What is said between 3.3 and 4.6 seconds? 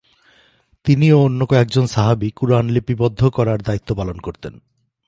করার দায়িত্বপালন করতেন।